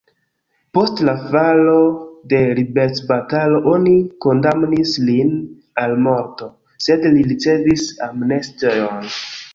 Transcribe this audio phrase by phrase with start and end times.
[0.75, 1.73] Post la falo
[2.31, 3.93] de liberecbatalo oni
[4.27, 5.37] kondamnis lin
[5.83, 6.49] al morto,
[6.87, 9.11] sed li ricevis amnestion.